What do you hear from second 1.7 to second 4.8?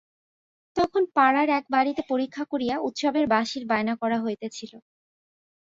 বাড়িতে পরীক্ষা করিয়া উৎসবের বাঁশির বায়না করা হইতেছিল।